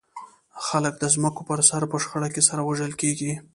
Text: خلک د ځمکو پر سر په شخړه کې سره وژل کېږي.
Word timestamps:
خلک 0.67 0.93
د 0.99 1.03
ځمکو 1.13 1.41
پر 1.49 1.59
سر 1.69 1.81
په 1.91 1.97
شخړه 2.03 2.29
کې 2.33 2.41
سره 2.49 2.61
وژل 2.69 2.93
کېږي. 3.01 3.31